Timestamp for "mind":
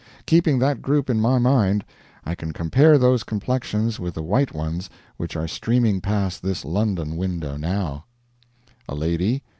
1.37-1.85